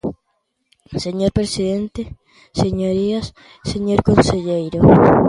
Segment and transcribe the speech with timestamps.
[1.05, 2.01] Señor presidente,
[2.61, 3.25] señorías,
[3.71, 4.79] señor conselleiro.